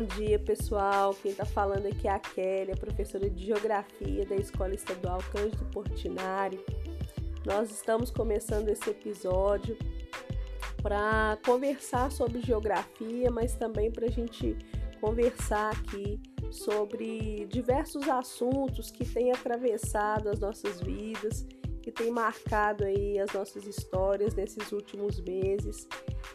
[0.00, 1.14] bom dia pessoal.
[1.14, 6.58] Quem está falando aqui é a Kelly, professora de Geografia da Escola Estadual Cândido Portinari.
[7.44, 9.76] Nós estamos começando esse episódio
[10.82, 14.56] para conversar sobre geografia, mas também para a gente
[15.02, 16.18] conversar aqui
[16.50, 21.46] sobre diversos assuntos que têm atravessado as nossas vidas,
[21.90, 25.88] que têm marcado aí as nossas histórias nesses últimos meses.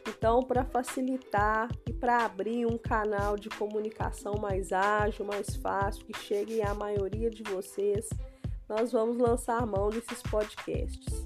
[0.08, 6.18] Então, para facilitar e para abrir um canal de comunicação mais ágil, mais fácil, que
[6.20, 8.10] chegue à maioria de vocês,
[8.68, 11.24] nós vamos lançar mão desses podcasts.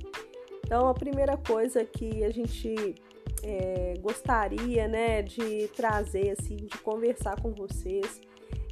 [0.64, 2.96] Então, a primeira coisa que a gente
[3.42, 8.22] é, gostaria né, de trazer, assim, de conversar com vocês,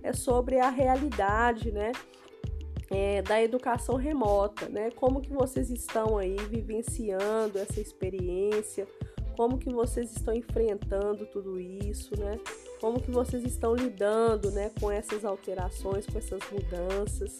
[0.03, 1.91] é sobre a realidade né,
[2.89, 4.91] é, da educação remota, né?
[4.91, 8.87] Como que vocês estão aí vivenciando essa experiência,
[9.35, 12.39] como que vocês estão enfrentando tudo isso, né?
[12.79, 17.37] Como que vocês estão lidando, né, com essas alterações, com essas mudanças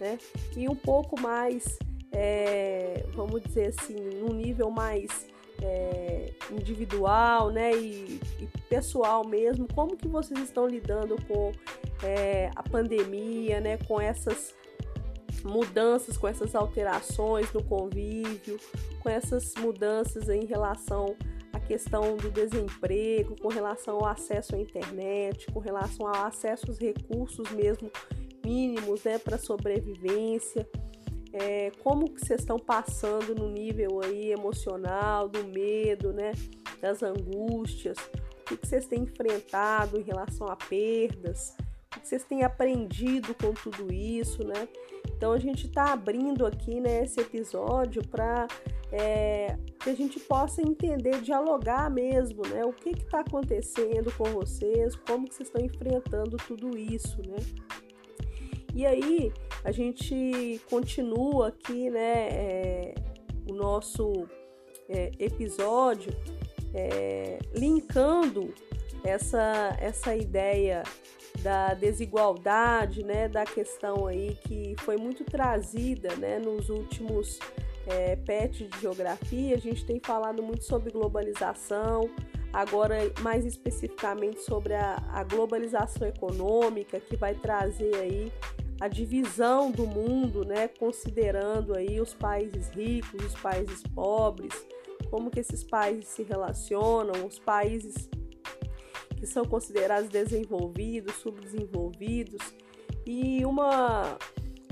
[0.00, 0.18] né?
[0.56, 1.78] E um pouco mais,
[2.10, 5.28] é, vamos dizer assim, num nível mais
[5.62, 11.52] é, individual, né, e, e, pessoal mesmo, como que vocês estão lidando com
[12.02, 14.54] é, a pandemia, né, com essas
[15.42, 18.58] mudanças, com essas alterações no convívio,
[19.00, 21.16] com essas mudanças em relação
[21.52, 26.78] à questão do desemprego, com relação ao acesso à internet, com relação ao acesso aos
[26.78, 27.90] recursos mesmo
[28.44, 30.66] mínimos né, para sobrevivência,
[31.32, 36.32] é, como que vocês estão passando no nível aí emocional, do medo, né,
[36.80, 37.96] das angústias,
[38.40, 41.54] o que, vocês têm enfrentado em relação a perdas,
[41.94, 44.68] o que vocês têm aprendido com tudo isso, né?
[45.20, 48.48] Então a gente está abrindo aqui né, esse episódio para
[48.90, 52.64] é, que a gente possa entender, dialogar mesmo, né?
[52.64, 57.36] O que está acontecendo com vocês, como que vocês estão enfrentando tudo isso, né?
[58.74, 59.30] E aí
[59.62, 62.94] a gente continua aqui, né, é,
[63.46, 64.26] o nosso
[64.88, 66.16] é, episódio
[66.72, 68.54] é, linkando
[69.04, 70.82] essa, essa ideia
[71.42, 77.38] da desigualdade, né, da questão aí que foi muito trazida, né, nos últimos
[77.86, 79.54] é, PET de geografia.
[79.56, 82.10] A gente tem falado muito sobre globalização,
[82.52, 88.32] agora mais especificamente sobre a, a globalização econômica que vai trazer aí
[88.80, 94.54] a divisão do mundo, né, considerando aí os países ricos, os países pobres,
[95.10, 98.08] como que esses países se relacionam, os países
[99.20, 102.40] que são considerados desenvolvidos, subdesenvolvidos.
[103.06, 104.16] E uma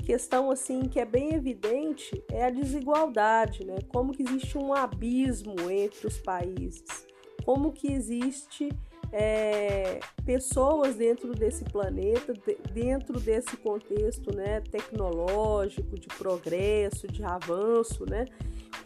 [0.05, 3.77] questão assim que é bem evidente é a desigualdade, né?
[3.89, 7.05] Como que existe um abismo entre os países,
[7.45, 8.69] como que existe
[9.11, 12.33] é, pessoas dentro desse planeta,
[12.73, 18.25] dentro desse contexto né, tecnológico, de progresso, de avanço, né?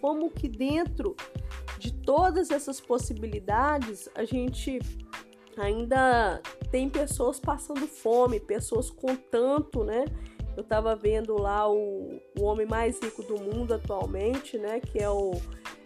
[0.01, 1.15] Como que dentro
[1.79, 4.79] de todas essas possibilidades a gente
[5.57, 6.41] ainda
[6.71, 10.05] tem pessoas passando fome, pessoas com tanto, né?
[10.55, 14.79] Eu estava vendo lá o, o homem mais rico do mundo atualmente, né?
[14.79, 15.31] Que é o,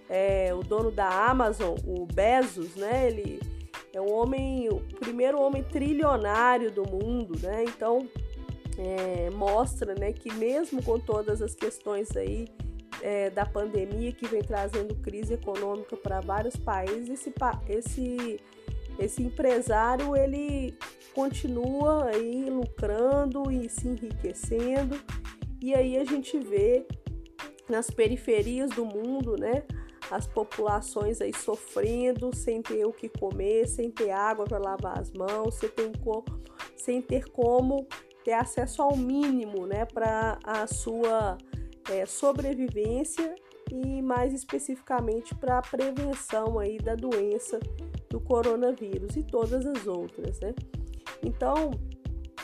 [0.09, 3.07] é, o dono da Amazon, o Bezos, né?
[3.07, 3.39] Ele
[3.93, 7.63] é o homem, o primeiro homem trilionário do mundo, né?
[7.63, 8.07] Então
[8.77, 12.47] é, mostra, né, que mesmo com todas as questões aí
[13.01, 17.33] é, da pandemia que vem trazendo crise econômica para vários países, esse,
[17.67, 18.39] esse,
[18.99, 20.77] esse empresário ele
[21.13, 24.99] continua aí lucrando e se enriquecendo.
[25.61, 26.85] E aí a gente vê
[27.67, 29.63] nas periferias do mundo, né,
[30.09, 35.11] as populações aí sofrendo, sem ter o que comer, sem ter água para lavar as
[35.11, 35.91] mãos, sem ter,
[36.75, 37.87] sem ter como
[38.23, 41.37] ter acesso ao mínimo né, para a sua
[41.89, 43.35] é, sobrevivência
[43.71, 47.59] e mais especificamente para a prevenção aí da doença
[48.09, 50.53] do coronavírus e todas as outras, né?
[51.23, 51.71] Então,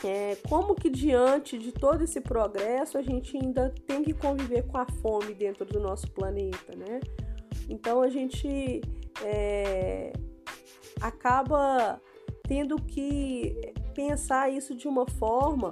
[0.04, 4.76] é, como que diante de todo esse progresso a gente ainda tem que conviver com
[4.76, 7.00] a fome dentro do nosso planeta, né?
[7.68, 8.82] Então a gente
[9.22, 10.12] é,
[11.00, 12.00] acaba
[12.46, 15.70] tendo que pensar isso de uma forma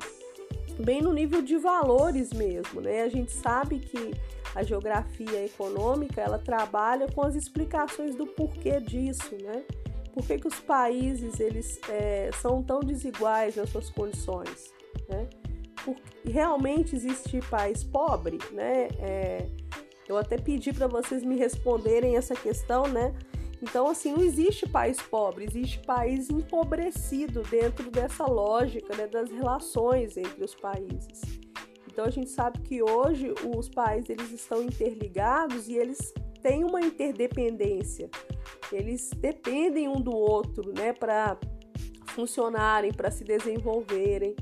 [0.81, 3.03] bem no nível de valores mesmo, né?
[3.03, 4.15] A gente sabe que
[4.55, 9.65] a geografia econômica ela trabalha com as explicações do porquê disso, né?
[10.13, 14.73] Por que, que os países eles é, são tão desiguais nas suas condições,
[15.09, 15.29] né?
[15.85, 18.89] Porque realmente existe país pobre, né?
[18.99, 19.47] É,
[20.09, 23.15] eu até pedi para vocês me responderem essa questão, né?
[23.63, 30.17] Então, assim, não existe país pobre, existe país empobrecido dentro dessa lógica né, das relações
[30.17, 31.23] entre os países.
[31.87, 36.13] Então, a gente sabe que hoje os países eles estão interligados e eles
[36.43, 38.11] têm uma interdependência.
[38.73, 41.39] Eles dependem um do outro, né, para
[42.07, 44.35] funcionarem, para se desenvolverem.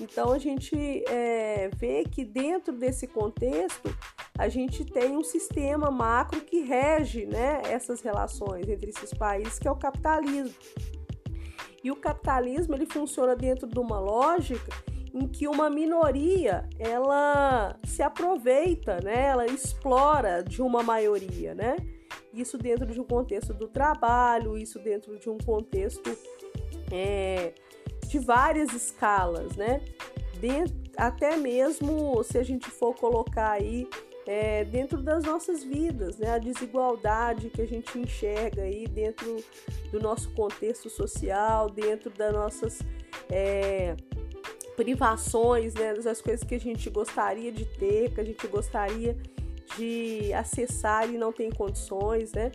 [0.00, 0.76] Então, a gente
[1.08, 3.96] é, vê que dentro desse contexto
[4.38, 9.66] a gente tem um sistema macro que rege né, essas relações entre esses países, que
[9.66, 10.54] é o capitalismo.
[11.82, 14.72] E o capitalismo ele funciona dentro de uma lógica
[15.14, 21.76] em que uma minoria ela se aproveita, né, ela explora de uma maioria, né?
[22.34, 26.10] Isso dentro de um contexto do trabalho, isso dentro de um contexto
[26.92, 27.54] é,
[28.06, 29.80] de várias escalas, né?
[30.38, 33.88] Dentro, até mesmo se a gente for colocar aí
[34.26, 36.30] é, dentro das nossas vidas, né?
[36.30, 39.42] A desigualdade que a gente enxerga aí dentro
[39.92, 42.80] do nosso contexto social, dentro das nossas
[43.30, 43.94] é,
[44.76, 45.94] privações, né?
[45.94, 49.16] Das coisas que a gente gostaria de ter, que a gente gostaria
[49.76, 52.50] de acessar e não tem condições, né?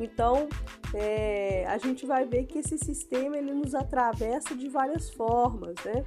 [0.00, 0.48] Então,
[0.94, 6.04] é, a gente vai ver que esse sistema ele nos atravessa de várias formas, né?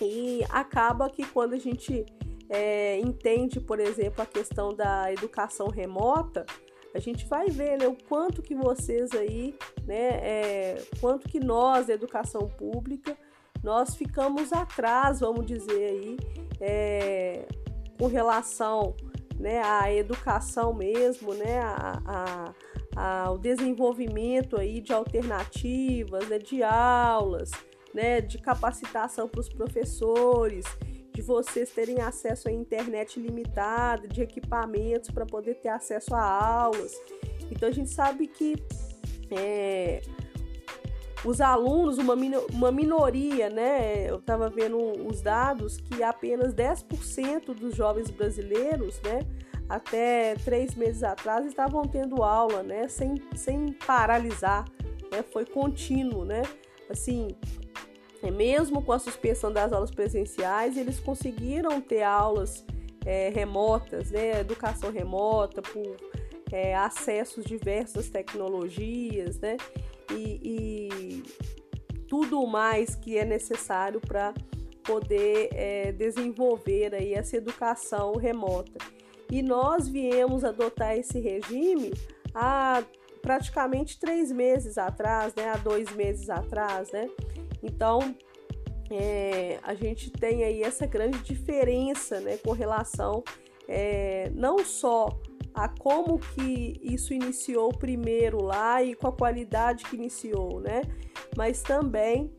[0.00, 2.04] E acaba que quando a gente
[2.48, 6.44] é, entende, por exemplo, a questão da educação remota,
[6.94, 11.88] a gente vai ver né, o quanto que vocês aí, né, é, quanto que nós,
[11.88, 13.16] da educação pública,
[13.62, 16.16] nós ficamos atrás, vamos dizer aí,
[16.60, 17.46] é,
[17.98, 18.94] com relação
[19.38, 22.54] né, à educação mesmo, né, a,
[22.94, 27.50] a, ao desenvolvimento aí de alternativas, né, de aulas,
[27.92, 30.64] né, de capacitação para os professores,
[31.14, 36.92] de vocês terem acesso à internet limitada, de equipamentos para poder ter acesso a aulas.
[37.50, 38.56] Então a gente sabe que
[39.30, 40.02] é,
[41.24, 42.14] os alunos, uma,
[42.52, 44.10] uma minoria, né?
[44.10, 44.76] Eu estava vendo
[45.06, 49.20] os dados que apenas 10% dos jovens brasileiros, né?
[49.68, 52.88] Até três meses atrás estavam tendo aula, né?
[52.88, 54.64] Sem, sem paralisar,
[55.12, 55.24] né?
[55.32, 56.42] Foi contínuo, né?
[56.90, 57.28] Assim,
[58.30, 62.64] mesmo com a suspensão das aulas presenciais, eles conseguiram ter aulas
[63.04, 65.96] é, remotas, né, educação remota, por
[66.50, 69.56] é, acessos diversas tecnologias, né,
[70.10, 71.22] e, e,
[72.08, 74.32] tudo mais que é necessário para
[74.84, 78.78] poder é, desenvolver aí essa educação remota.
[79.30, 81.92] E nós viemos adotar esse regime
[82.34, 82.84] há
[83.20, 87.08] praticamente três meses atrás, né, há dois meses atrás, né,
[87.64, 88.14] então,
[88.90, 93.24] é, a gente tem aí essa grande diferença né, com relação
[93.66, 95.08] é, não só
[95.54, 100.82] a como que isso iniciou primeiro lá e com a qualidade que iniciou, né?
[101.36, 102.32] Mas também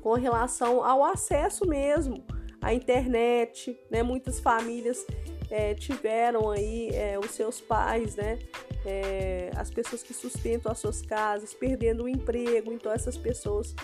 [0.00, 2.24] com relação ao acesso mesmo
[2.60, 4.02] à internet, né?
[4.02, 5.06] Muitas famílias
[5.50, 8.38] é, tiveram aí é, os seus pais, né?
[8.86, 13.74] É, as pessoas que sustentam as suas casas, perdendo o emprego, então essas pessoas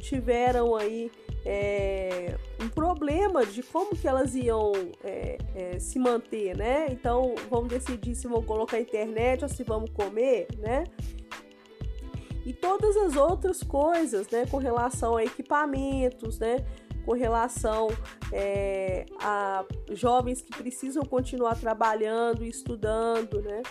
[0.00, 1.10] tiveram aí
[1.44, 6.86] é, um problema de como que elas iam é, é, se manter, né?
[6.90, 10.84] Então vamos decidir se vão colocar internet ou se vamos comer, né?
[12.44, 14.46] E todas as outras coisas, né?
[14.50, 16.64] Com relação a equipamentos, né?
[17.04, 17.88] Com relação
[18.32, 23.62] é, a jovens que precisam continuar trabalhando e estudando, né?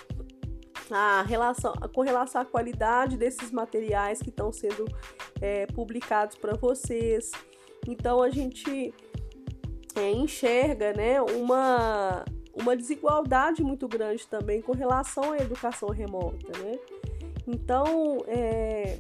[0.91, 4.85] A relação, com relação à qualidade desses materiais que estão sendo
[5.41, 7.31] é, publicados para vocês.
[7.87, 8.93] Então a gente
[9.95, 16.47] é, enxerga né, uma, uma desigualdade muito grande também com relação à educação remota.
[16.59, 16.79] Né?
[17.47, 18.99] Então, é,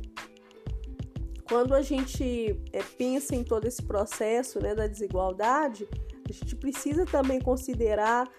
[1.47, 5.87] quando a gente é, pensa em todo esse processo né, da desigualdade,
[6.27, 8.29] a gente precisa também considerar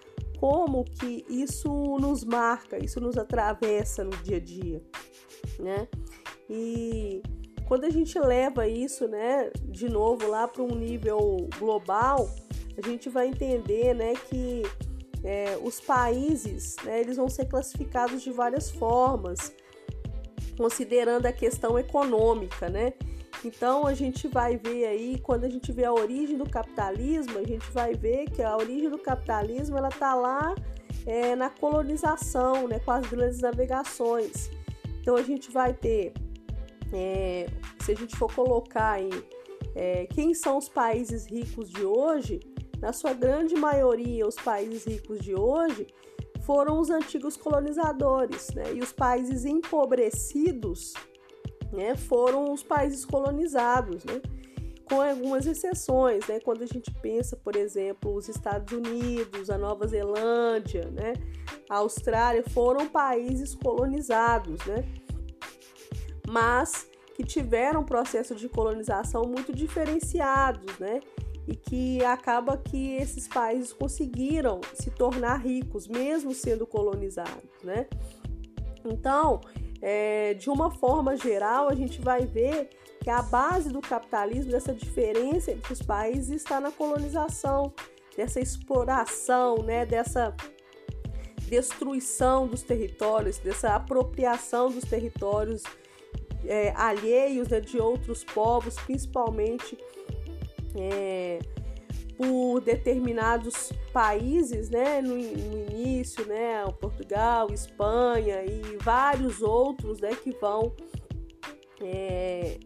[0.41, 1.69] como que isso
[1.99, 4.81] nos marca, isso nos atravessa no dia a dia,
[5.59, 5.87] né?
[6.49, 7.21] E
[7.67, 12.27] quando a gente leva isso, né, de novo lá para um nível global,
[12.75, 14.63] a gente vai entender, né, que
[15.23, 19.53] é, os países, né, eles vão ser classificados de várias formas,
[20.57, 22.93] considerando a questão econômica, né?
[23.43, 27.43] Então a gente vai ver aí, quando a gente vê a origem do capitalismo, a
[27.43, 30.53] gente vai ver que a origem do capitalismo ela está lá
[31.05, 34.49] é, na colonização, né, com as grandes navegações.
[35.01, 36.13] Então a gente vai ter,
[36.93, 37.47] é,
[37.79, 39.09] se a gente for colocar aí,
[39.75, 42.39] é, quem são os países ricos de hoje,
[42.79, 45.87] na sua grande maioria, os países ricos de hoje
[46.41, 48.73] foram os antigos colonizadores, né?
[48.73, 50.93] E os países empobrecidos,
[51.71, 54.21] né, foram os países colonizados, né?
[54.85, 56.39] Com algumas exceções, né?
[56.41, 61.13] Quando a gente pensa, por exemplo, os Estados Unidos, a Nova Zelândia, né?
[61.69, 64.83] A Austrália foram países colonizados, né?
[66.27, 70.99] Mas que tiveram um processo de colonização muito diferenciados, né?
[71.47, 77.87] e que acaba que esses países conseguiram se tornar ricos, mesmo sendo colonizados, né?
[78.85, 79.41] Então,
[79.81, 82.69] é, de uma forma geral, a gente vai ver
[83.01, 87.73] que a base do capitalismo, dessa diferença entre os países, está na colonização,
[88.15, 89.85] dessa exploração, né?
[89.85, 90.35] Dessa
[91.47, 95.63] destruição dos territórios, dessa apropriação dos territórios
[96.45, 99.77] é, alheios né, de outros povos, principalmente
[100.75, 101.39] é,
[102.21, 110.29] por determinados países, né, no, no, início, né, Portugal, Espanha e vários outros, né, que
[110.39, 110.71] vão
[111.81, 112.59] é,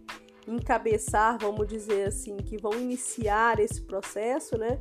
[0.46, 4.78] encabeçar, vamos dizer assim, que vão iniciar esse processo, né,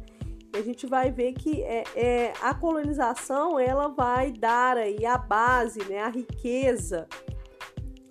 [0.52, 5.84] a gente vai ver que é, é, a colonização ela vai dar aí a base,
[5.88, 7.06] né, a riqueza,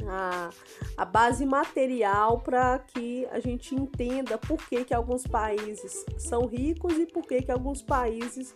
[0.08, 0.50] a,
[0.98, 6.98] a base material para que a gente entenda por que, que alguns países são ricos
[6.98, 8.54] e por que, que alguns países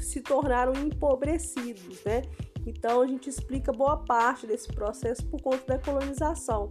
[0.00, 2.22] se tornaram empobrecidos, né?
[2.66, 6.66] Então a gente explica boa parte desse processo por conta da colonização.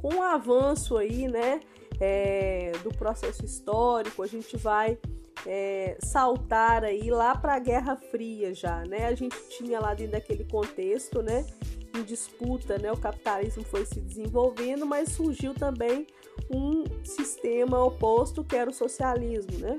[0.00, 1.60] Com o avanço aí, né,
[2.00, 4.98] é, do processo histórico, a gente vai
[5.46, 9.06] é, saltar aí lá para a Guerra Fria já, né?
[9.06, 11.44] A gente tinha lá dentro daquele contexto, né,
[11.94, 16.06] em disputa, né, o capitalismo foi se desenvolvendo, mas surgiu também
[16.50, 19.78] um sistema oposto que era o socialismo, né?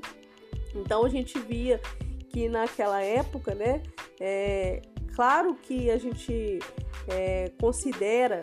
[0.74, 1.80] Então a gente via
[2.30, 3.82] que naquela época, né,
[4.20, 4.82] é,
[5.14, 6.58] claro que a gente
[7.08, 8.40] é, considera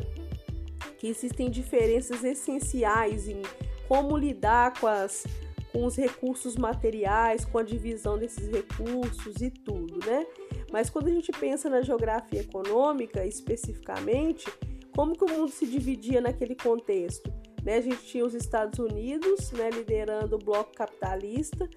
[0.98, 3.42] que existem diferenças essenciais em
[3.88, 5.26] como lidar com, as,
[5.72, 10.26] com os recursos materiais, com a divisão desses recursos e tudo, né?
[10.72, 14.52] Mas quando a gente pensa na geografia econômica especificamente,
[14.96, 17.32] como que o mundo se dividia naquele contexto?
[17.64, 17.78] Né?
[17.78, 21.70] A gente tinha os Estados Unidos né, liderando o bloco capitalista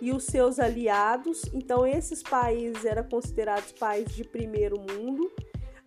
[0.00, 1.42] e os seus aliados.
[1.52, 5.30] Então, esses países eram considerados países de primeiro mundo.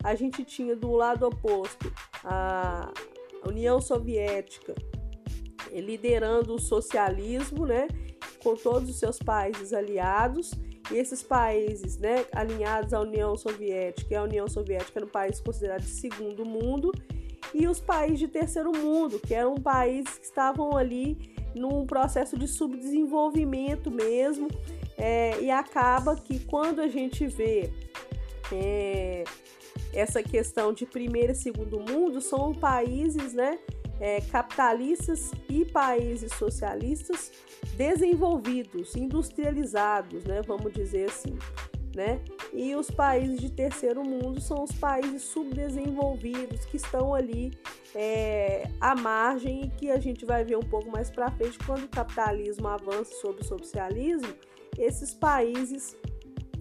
[0.03, 1.91] A gente tinha do lado oposto
[2.23, 2.91] a
[3.45, 4.75] União Soviética
[5.79, 7.87] liderando o socialismo, né,
[8.43, 10.51] com todos os seus países aliados.
[10.91, 15.39] E esses países, né, alinhados à União Soviética, e a União Soviética era um país
[15.39, 16.91] considerado de segundo mundo,
[17.53, 22.47] e os países de terceiro mundo, que eram países que estavam ali num processo de
[22.47, 24.47] subdesenvolvimento mesmo,
[24.97, 27.71] é, e acaba que quando a gente vê
[28.51, 29.23] é,
[29.93, 33.59] essa questão de primeiro e segundo mundo, são países, né,
[34.01, 37.31] é, capitalistas e países socialistas
[37.77, 41.37] desenvolvidos, industrializados, né, vamos dizer assim,
[41.95, 42.19] né?
[42.53, 47.51] E os países de terceiro mundo são os países subdesenvolvidos que estão ali
[47.93, 51.83] é, à margem e que a gente vai ver um pouco mais para frente quando
[51.83, 54.33] o capitalismo avança sobre o socialismo,
[54.77, 55.95] esses países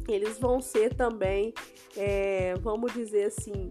[0.08, 1.54] eles vão ser também,
[1.96, 3.70] é, vamos dizer assim,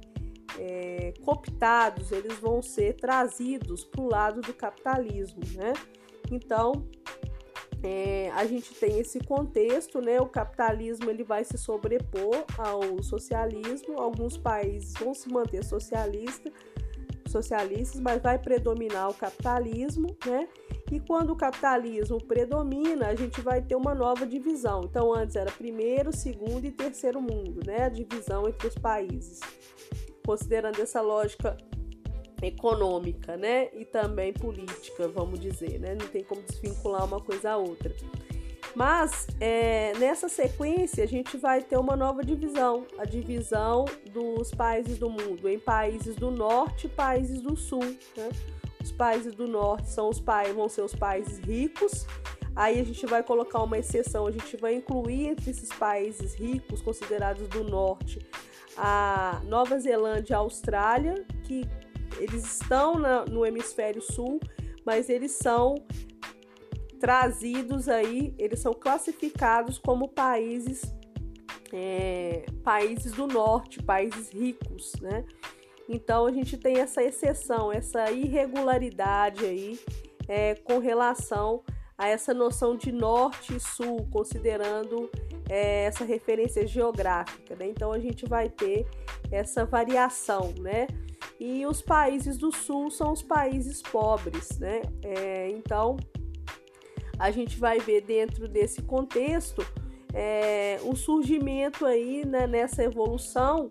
[0.59, 5.71] é, cooptados, eles vão ser trazidos para o lado do capitalismo, né?
[6.29, 6.85] Então,
[7.81, 10.19] é, a gente tem esse contexto, né?
[10.19, 13.97] O capitalismo ele vai se sobrepor ao socialismo.
[13.97, 16.51] Alguns países vão se manter socialista,
[17.25, 20.49] socialistas, mas vai predominar o capitalismo, né?
[20.91, 24.81] E quando o capitalismo predomina, a gente vai ter uma nova divisão.
[24.83, 27.85] Então, antes era primeiro, segundo e terceiro mundo, né?
[27.85, 29.39] A divisão entre os países
[30.29, 31.57] considerando essa lógica
[32.39, 37.57] econômica, né, e também política, vamos dizer, né, não tem como desvincular uma coisa a
[37.57, 37.91] outra.
[38.75, 44.99] Mas é, nessa sequência a gente vai ter uma nova divisão, a divisão dos países
[44.99, 47.83] do mundo em países do norte e países do sul.
[48.15, 48.29] Né?
[48.79, 52.05] Os países do norte são os países, vão ser os países ricos.
[52.55, 56.83] Aí a gente vai colocar uma exceção, a gente vai incluir entre esses países ricos
[56.83, 58.19] considerados do norte
[58.81, 61.67] a Nova Zelândia e a Austrália, que
[62.17, 64.39] eles estão na, no hemisfério sul,
[64.85, 65.75] mas eles são
[66.97, 70.81] trazidos aí, eles são classificados como países
[71.73, 75.25] é, países do norte, países ricos, né?
[75.87, 79.79] Então a gente tem essa exceção, essa irregularidade aí
[80.27, 81.63] é, com relação
[82.07, 85.09] essa noção de norte e sul, considerando
[85.49, 87.67] é, essa referência geográfica, né?
[87.67, 88.87] Então a gente vai ter
[89.31, 90.87] essa variação, né?
[91.39, 94.81] E os países do sul são os países pobres, né?
[95.03, 95.97] É, então
[97.17, 99.65] a gente vai ver dentro desse contexto
[100.13, 103.69] é, o surgimento aí né, nessa evolução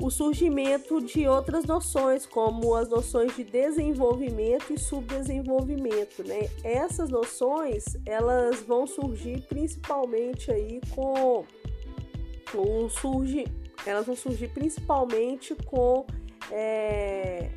[0.00, 6.48] o surgimento de outras noções, como as noções de desenvolvimento e subdesenvolvimento, né?
[6.62, 11.44] Essas noções, elas vão surgir principalmente aí com
[12.54, 13.44] o surge,
[13.86, 16.06] elas vão surgir principalmente com
[16.50, 17.50] é,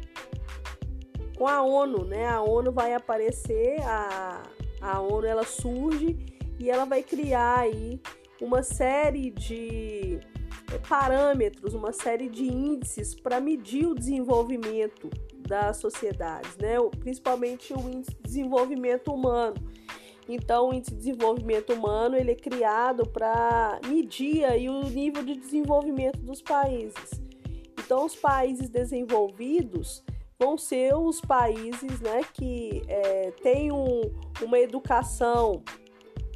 [1.38, 2.28] com a ONU, né?
[2.28, 4.44] A ONU vai aparecer, a,
[4.82, 6.18] a ONU ela surge
[6.60, 8.02] e ela vai criar aí
[8.42, 10.20] uma série de
[10.78, 15.10] parâmetros, uma série de índices para medir o desenvolvimento
[15.48, 16.76] das sociedades, né?
[17.00, 19.56] principalmente o índice de desenvolvimento humano.
[20.28, 25.36] Então, o índice de desenvolvimento humano ele é criado para medir aí o nível de
[25.36, 27.20] desenvolvimento dos países.
[27.80, 30.04] Então, os países desenvolvidos
[30.38, 34.02] vão ser os países né, que é, têm um,
[34.42, 35.64] uma educação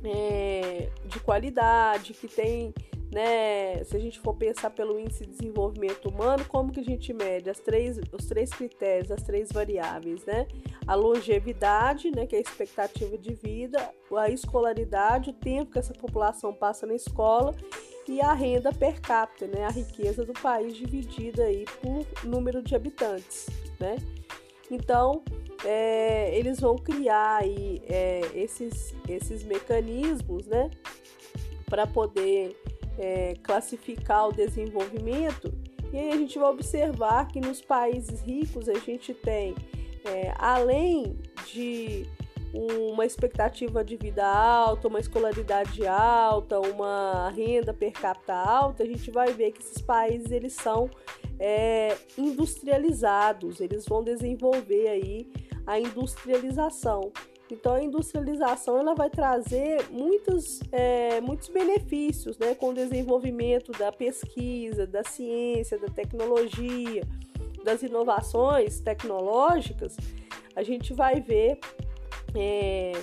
[0.03, 2.73] é, de qualidade, que tem
[3.13, 3.83] né?
[3.83, 7.49] Se a gente for pensar pelo índice de desenvolvimento humano, como que a gente mede
[7.49, 10.47] as três, os três critérios, as três variáveis, né?
[10.87, 15.93] A longevidade, né, que é a expectativa de vida, a escolaridade, o tempo que essa
[15.93, 17.55] população passa na escola
[18.07, 22.75] e a renda per capita, né, a riqueza do país dividida aí por número de
[22.75, 23.47] habitantes,
[23.79, 23.95] né?
[24.69, 25.23] Então,
[25.63, 30.71] é, eles vão criar aí é, esses, esses mecanismos, né,
[31.69, 32.55] para poder
[32.97, 35.53] é, classificar o desenvolvimento,
[35.91, 39.53] e aí a gente vai observar que nos países ricos a gente tem,
[40.05, 41.17] é, além
[41.51, 42.07] de
[42.53, 49.09] uma expectativa de vida alta, uma escolaridade alta, uma renda per capita alta, a gente
[49.09, 50.89] vai ver que esses países eles são
[51.39, 55.31] é, industrializados, eles vão desenvolver aí
[55.65, 57.11] a industrialização.
[57.53, 63.91] Então, a industrialização ela vai trazer muitos, é, muitos benefícios né, com o desenvolvimento da
[63.91, 67.03] pesquisa, da ciência, da tecnologia,
[67.63, 69.95] das inovações tecnológicas.
[70.55, 71.59] A gente vai ver
[72.35, 72.93] é,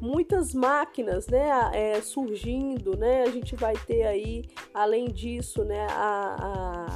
[0.00, 3.24] muitas máquinas né, é, surgindo, né?
[3.24, 6.86] A gente vai ter aí, além disso, né, a,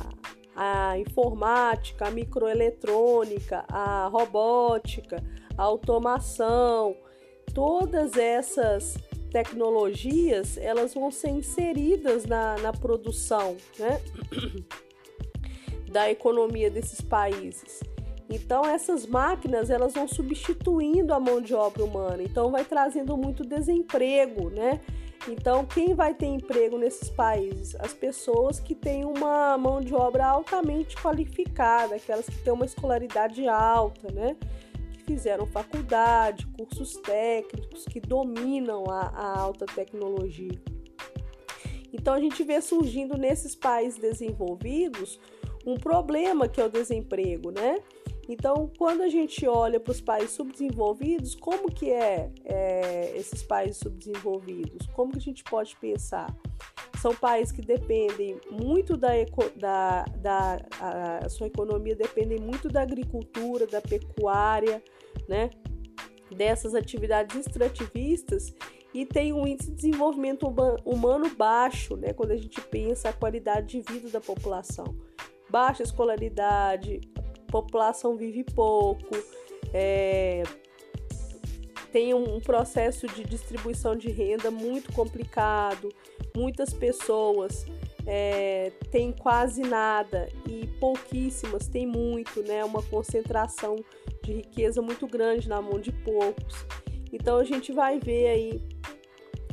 [0.54, 5.22] a, a informática, a microeletrônica, a robótica,
[5.56, 6.96] automação,
[7.52, 8.96] todas essas
[9.30, 14.00] tecnologias elas vão ser inseridas na, na produção né?
[15.90, 17.80] da economia desses países.
[18.30, 23.44] Então essas máquinas elas vão substituindo a mão de obra humana, então vai trazendo muito
[23.44, 24.80] desemprego, né?
[25.28, 27.74] Então quem vai ter emprego nesses países?
[27.76, 33.46] As pessoas que têm uma mão de obra altamente qualificada, aquelas que têm uma escolaridade
[33.48, 34.36] alta, né?
[35.04, 40.60] Fizeram faculdade, cursos técnicos, que dominam a, a alta tecnologia.
[41.92, 45.20] Então a gente vê surgindo nesses países desenvolvidos
[45.64, 47.78] um problema que é o desemprego, né?
[48.28, 53.76] Então, quando a gente olha para os países subdesenvolvidos, como que é, é, esses países
[53.78, 54.86] subdesenvolvidos?
[54.88, 56.34] Como que a gente pode pensar?
[57.00, 59.10] São países que dependem muito da,
[59.56, 64.82] da, da a, a sua economia depende muito da agricultura, da pecuária,
[65.28, 65.50] né?
[66.34, 68.54] Dessas atividades extrativistas
[68.94, 70.46] e tem um índice de desenvolvimento
[70.84, 72.14] humano baixo, né?
[72.14, 74.96] Quando a gente pensa a qualidade de vida da população,
[75.50, 77.00] baixa escolaridade,
[77.54, 79.14] população vive pouco,
[79.72, 80.42] é,
[81.92, 85.88] tem um processo de distribuição de renda muito complicado,
[86.36, 87.64] muitas pessoas
[88.04, 92.64] é, têm quase nada e pouquíssimas têm muito, né?
[92.64, 93.76] Uma concentração
[94.24, 96.66] de riqueza muito grande na mão de poucos.
[97.12, 98.60] Então a gente vai ver aí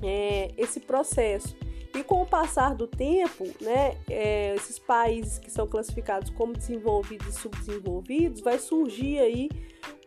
[0.01, 1.55] é, esse processo.
[1.93, 7.27] E com o passar do tempo, né, é, esses países que são classificados como desenvolvidos
[7.27, 9.49] e subdesenvolvidos, vai surgir aí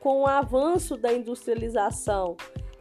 [0.00, 2.36] com o avanço da industrialização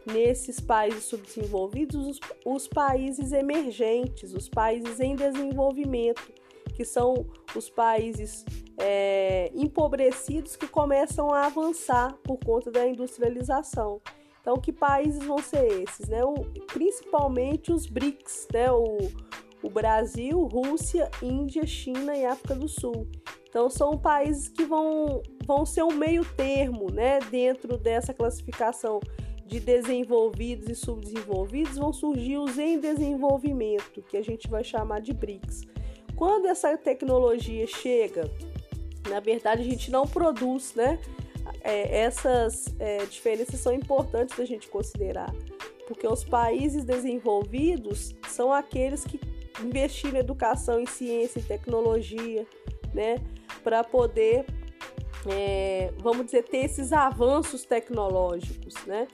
[0.06, 6.32] nesses países subdesenvolvidos, os, os países emergentes, os países em desenvolvimento,
[6.74, 8.44] que são os países
[8.76, 14.00] é, empobrecidos que começam a avançar por conta da industrialização.
[14.44, 16.06] Então, que países vão ser esses?
[16.06, 16.22] Né?
[16.22, 16.34] O,
[16.66, 18.70] principalmente os BRICS, né?
[18.70, 18.98] o,
[19.62, 23.08] o Brasil, Rússia, Índia, China e África do Sul.
[23.48, 27.20] Então, são países que vão, vão ser um meio termo né?
[27.30, 29.00] dentro dessa classificação
[29.46, 35.14] de desenvolvidos e subdesenvolvidos, vão surgir os em desenvolvimento, que a gente vai chamar de
[35.14, 35.62] BRICS.
[36.14, 38.30] Quando essa tecnologia chega,
[39.08, 40.98] na verdade a gente não produz, né?
[41.60, 45.34] É, essas é, diferenças são importantes da gente considerar,
[45.86, 49.20] porque os países desenvolvidos são aqueles que
[49.62, 52.46] investiram em educação, em ciência e tecnologia,
[52.92, 53.16] né?
[53.62, 54.44] Para poder,
[55.26, 59.06] é, vamos dizer, ter esses avanços tecnológicos, né?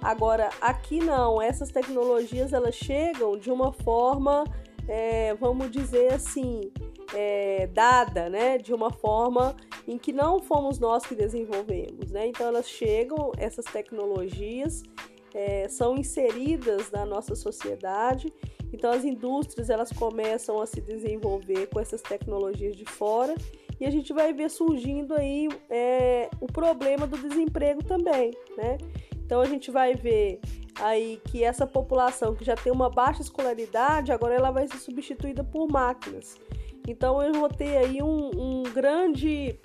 [0.00, 4.44] Agora, aqui não, essas tecnologias elas chegam de uma forma,
[4.86, 6.70] é, vamos dizer assim,
[7.14, 12.26] é, dada, né, de uma forma em que não fomos nós que desenvolvemos, né?
[12.26, 14.82] Então elas chegam, essas tecnologias
[15.34, 18.32] é, são inseridas na nossa sociedade.
[18.72, 23.34] Então as indústrias elas começam a se desenvolver com essas tecnologias de fora
[23.80, 28.76] e a gente vai ver surgindo aí é, o problema do desemprego também, né?
[29.24, 30.40] Então a gente vai ver
[30.80, 35.44] aí que essa população que já tem uma baixa escolaridade, agora ela vai ser substituída
[35.44, 36.36] por máquinas.
[36.88, 39.60] Então eu vou ter aí um, um grande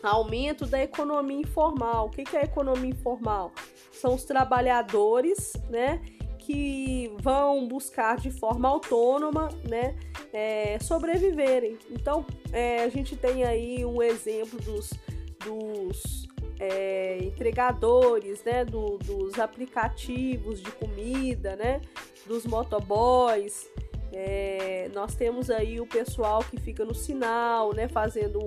[0.00, 2.06] aumento da economia informal.
[2.06, 3.52] O que, é economia informal?
[3.90, 6.00] São os trabalhadores, né?
[6.38, 9.96] que vão buscar de forma autônoma, né,
[10.30, 11.78] é, sobreviverem.
[11.90, 14.90] Então, é, a gente tem aí um exemplo dos,
[15.42, 16.28] dos
[16.60, 21.80] é, entregadores, né, do, dos aplicativos de comida, né,
[22.26, 23.66] dos motoboys.
[24.12, 28.38] É, nós temos aí o pessoal que fica no sinal, né, fazendo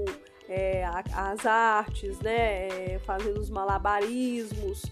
[0.48, 4.84] é, as artes, né, é, fazendo os malabarismos,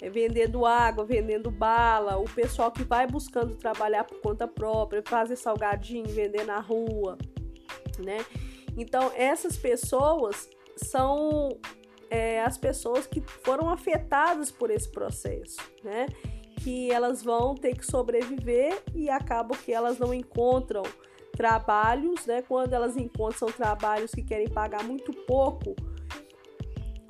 [0.00, 5.36] é, vendendo água, vendendo bala, o pessoal que vai buscando trabalhar por conta própria, fazer
[5.36, 7.18] salgadinho, vender na rua,
[7.98, 8.24] né?
[8.76, 11.58] Então essas pessoas são
[12.10, 16.06] é, as pessoas que foram afetadas por esse processo, né?
[16.64, 20.82] Que elas vão ter que sobreviver e acabam que elas não encontram
[21.36, 22.42] trabalhos, né?
[22.42, 25.76] Quando elas encontram são trabalhos que querem pagar muito pouco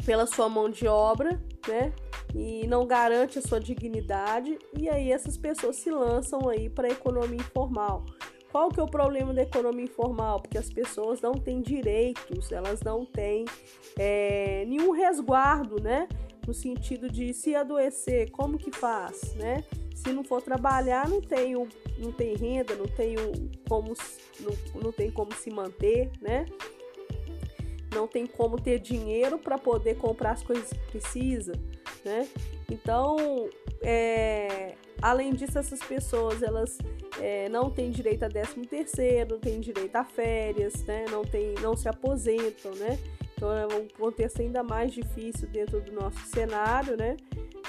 [0.04, 1.92] pela sua mão de obra, né?
[2.34, 6.90] E não garante a sua dignidade, e aí essas pessoas se lançam aí para a
[6.90, 8.04] economia informal.
[8.50, 10.40] Qual que é o problema da economia informal?
[10.40, 13.44] Porque as pessoas não têm direitos, elas não têm
[13.98, 16.08] é, nenhum resguardo, né?
[16.46, 19.64] No sentido de se adoecer, como que faz, né?
[19.94, 21.54] Se não for trabalhar, não tem,
[21.98, 23.16] não tem renda, não tem
[23.68, 23.94] como,
[24.40, 26.46] não, não tem como se manter, né?
[27.94, 31.52] Não tem como ter dinheiro para poder comprar as coisas que precisa,
[32.04, 32.28] né?
[32.70, 33.48] Então,
[33.83, 36.76] é, além disso, essas pessoas elas
[37.20, 41.04] é, não têm direito a 13 terceiro, não têm direito a férias, né?
[41.11, 42.98] Não, tem, não se aposentam, né?
[43.37, 47.16] Então é um contexto ainda mais difícil dentro do nosso cenário, né?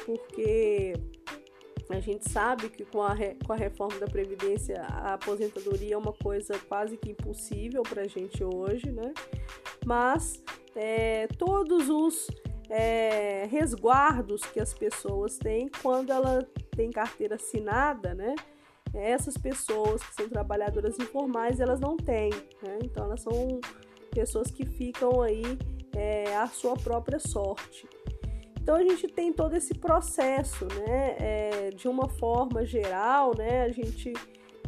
[0.06, 0.94] Porque
[1.90, 6.14] a gente sabe que com a, com a reforma da Previdência a aposentadoria é uma
[6.14, 9.14] coisa quase que impossível para a gente hoje, né?
[9.86, 10.42] Mas
[10.76, 12.28] é, todos os
[12.70, 18.36] é, resguardos que as pessoas têm quando ela tem carteira assinada, né?
[18.94, 22.32] Essas pessoas que são trabalhadoras informais, elas não têm,
[22.64, 22.80] né?
[22.84, 23.60] Então elas são
[24.16, 25.44] pessoas que ficam aí
[25.94, 27.88] é, à sua própria sorte.
[28.62, 31.16] Então a gente tem todo esse processo, né?
[31.20, 33.64] É, de uma forma geral, né?
[33.64, 34.12] A gente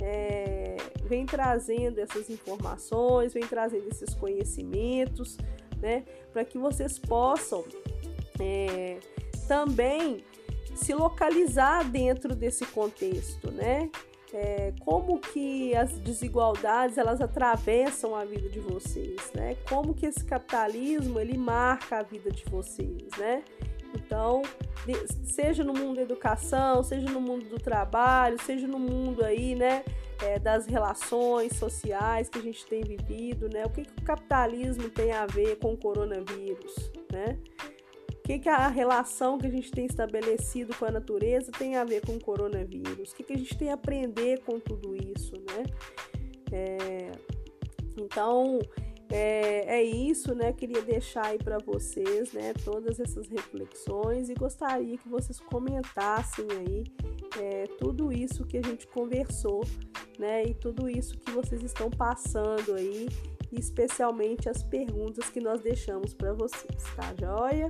[0.02, 5.38] é, vem trazendo essas informações, vem trazendo esses conhecimentos,
[5.82, 6.04] né?
[6.32, 7.64] Para que vocês possam
[8.40, 9.00] é,
[9.48, 10.24] também
[10.76, 13.90] se localizar dentro desse contexto, né?
[14.34, 19.56] É, como que as desigualdades elas atravessam a vida de vocês, né?
[19.70, 23.44] Como que esse capitalismo ele marca a vida de vocês, né?
[23.96, 24.42] Então,
[25.24, 29.84] seja no mundo da educação, seja no mundo do trabalho, seja no mundo aí, né,
[30.22, 33.66] é, das relações sociais que a gente tem vivido, né?
[33.66, 37.38] O que, que o capitalismo tem a ver com o coronavírus, né?
[38.28, 42.06] Que, que a relação que a gente tem estabelecido com a natureza tem a ver
[42.06, 43.14] com o coronavírus?
[43.14, 45.64] O que, que a gente tem a aprender com tudo isso, né?
[46.52, 47.12] É,
[47.98, 48.60] então,
[49.10, 50.52] é, é, isso, né?
[50.52, 52.54] Queria deixar aí para vocês, né?
[52.66, 56.84] Todas essas reflexões e gostaria que vocês comentassem aí
[57.42, 59.64] é, tudo isso que a gente conversou,
[60.20, 60.44] né?
[60.44, 63.08] E tudo isso que vocês estão passando aí,
[63.54, 67.70] especialmente as perguntas que nós deixamos para vocês, tá joia?